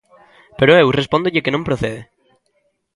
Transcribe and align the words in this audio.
Pero 0.57 0.77
eu 0.81 0.87
respóndolle 0.99 1.43
que 1.43 1.53
non 1.53 1.67
procede. 1.67 2.01